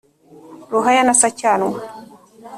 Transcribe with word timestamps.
Ruhaya 0.71 1.03
na 1.07 1.13
Sacyanwa 1.21 1.77